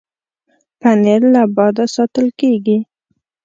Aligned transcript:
پنېر 0.79 1.21
له 1.33 1.41
باده 1.55 1.85
ساتل 1.95 2.27
کېږي. 2.39 2.77